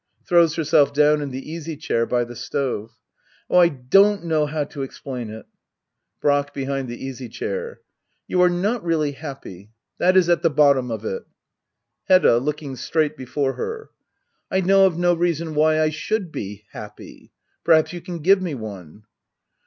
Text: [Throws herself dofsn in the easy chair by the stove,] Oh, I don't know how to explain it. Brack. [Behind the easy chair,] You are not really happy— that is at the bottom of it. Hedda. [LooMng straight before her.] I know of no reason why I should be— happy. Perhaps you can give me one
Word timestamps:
[Throws 0.27 0.55
herself 0.55 0.95
dofsn 0.95 1.21
in 1.21 1.29
the 1.29 1.47
easy 1.51 1.77
chair 1.77 2.07
by 2.07 2.23
the 2.23 2.35
stove,] 2.35 2.97
Oh, 3.51 3.59
I 3.59 3.67
don't 3.69 4.23
know 4.23 4.47
how 4.47 4.63
to 4.63 4.81
explain 4.81 5.29
it. 5.29 5.45
Brack. 6.19 6.55
[Behind 6.55 6.89
the 6.89 6.97
easy 7.05 7.29
chair,] 7.29 7.81
You 8.25 8.41
are 8.41 8.49
not 8.49 8.83
really 8.83 9.11
happy— 9.11 9.69
that 9.99 10.17
is 10.17 10.27
at 10.27 10.41
the 10.41 10.49
bottom 10.49 10.89
of 10.89 11.05
it. 11.05 11.21
Hedda. 12.05 12.39
[LooMng 12.39 12.79
straight 12.79 13.15
before 13.15 13.53
her.] 13.53 13.91
I 14.49 14.61
know 14.61 14.87
of 14.87 14.97
no 14.97 15.13
reason 15.13 15.53
why 15.53 15.79
I 15.79 15.89
should 15.91 16.31
be— 16.31 16.63
happy. 16.71 17.31
Perhaps 17.63 17.93
you 17.93 18.01
can 18.01 18.23
give 18.23 18.41
me 18.41 18.55
one 18.55 19.03